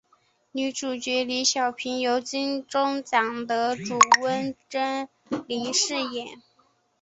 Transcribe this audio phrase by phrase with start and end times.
[0.51, 5.07] 女主角李晓萍由金钟奖得主温贞
[5.45, 6.41] 菱饰演。